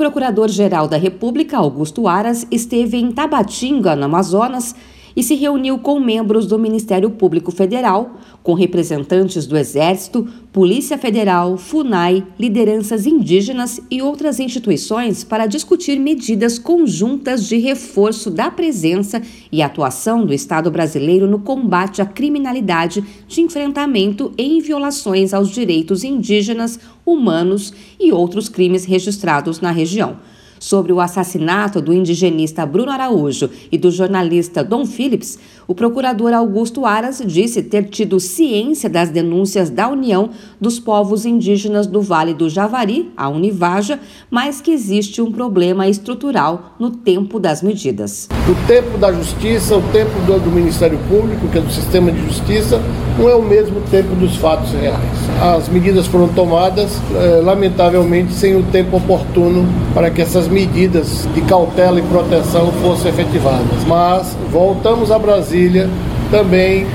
[0.00, 4.74] Procurador-Geral da República, Augusto Aras, esteve em Tabatinga, no Amazonas,
[5.16, 11.56] e se reuniu com membros do Ministério Público Federal, com representantes do Exército, Polícia Federal,
[11.56, 19.22] FUNAI, lideranças indígenas e outras instituições para discutir medidas conjuntas de reforço da presença
[19.52, 26.02] e atuação do Estado brasileiro no combate à criminalidade de enfrentamento em violações aos direitos
[26.02, 30.16] indígenas, humanos e outros crimes registrados na região
[30.60, 36.84] sobre o assassinato do indigenista Bruno Araújo e do jornalista Dom Phillips, o procurador Augusto
[36.84, 42.50] Aras disse ter tido ciência das denúncias da União dos Povos Indígenas do Vale do
[42.50, 43.98] Javari, a Univaja,
[44.28, 48.28] mas que existe um problema estrutural no tempo das medidas.
[48.48, 52.20] O tempo da justiça, o tempo do, do Ministério Público, que é do sistema de
[52.26, 52.82] justiça,
[53.16, 55.00] não é o mesmo tempo dos fatos reais.
[55.40, 61.40] As medidas foram tomadas, eh, lamentavelmente, sem o tempo oportuno para que essas medidas de
[61.42, 63.84] cautela e proteção fossem efetivadas.
[63.86, 65.88] Mas voltamos a Brasília
[66.30, 66.86] também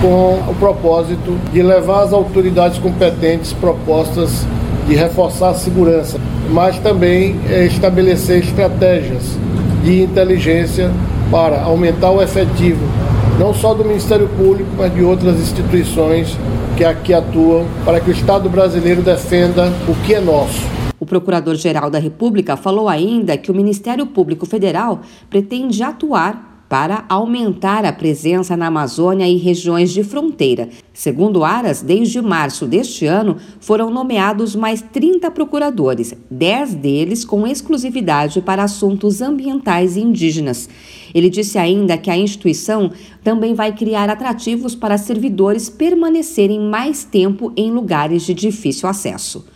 [0.00, 4.46] com o propósito de levar às autoridades competentes propostas
[4.86, 6.18] de reforçar a segurança,
[6.50, 9.36] mas também é, estabelecer estratégias
[9.82, 10.90] de inteligência
[11.30, 12.80] para aumentar o efetivo,
[13.38, 16.36] não só do Ministério Público, mas de outras instituições
[16.76, 20.75] que aqui atuam, para que o Estado brasileiro defenda o que é nosso.
[20.98, 27.84] O Procurador-Geral da República falou ainda que o Ministério Público Federal pretende atuar para aumentar
[27.84, 30.68] a presença na Amazônia e regiões de fronteira.
[30.92, 38.40] Segundo Aras, desde março deste ano foram nomeados mais 30 procuradores, 10 deles com exclusividade
[38.40, 40.68] para assuntos ambientais e indígenas.
[41.14, 42.90] Ele disse ainda que a instituição
[43.22, 49.55] também vai criar atrativos para servidores permanecerem mais tempo em lugares de difícil acesso.